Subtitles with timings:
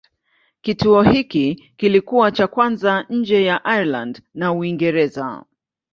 [0.61, 5.43] Kituo hiki kilikuwa cha kwanza nje ya Ireland na Uingereza.